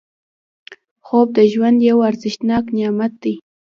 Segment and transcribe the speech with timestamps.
[1.05, 3.33] خوب د ژوند یو ارزښتناک نعمت دی